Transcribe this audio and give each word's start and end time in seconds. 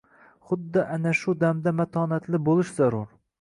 Xuddi 0.51 0.85
ana 0.95 1.13
shu 1.19 1.35
damda 1.43 1.75
matonatli 1.81 2.41
boʻlish 2.49 2.73
zarur 2.81 3.07